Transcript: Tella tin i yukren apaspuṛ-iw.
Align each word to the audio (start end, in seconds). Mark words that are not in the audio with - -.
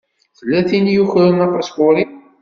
Tella 0.37 0.61
tin 0.69 0.85
i 0.91 0.93
yukren 0.95 1.45
apaspuṛ-iw. 1.45 2.11